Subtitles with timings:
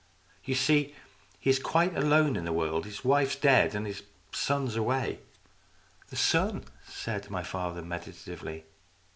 [0.43, 0.95] You see,
[1.39, 2.85] he is quite alone in the world.
[2.85, 5.19] His wife's dead, and his son's away."
[6.09, 8.63] "The son," said my father, meditatively.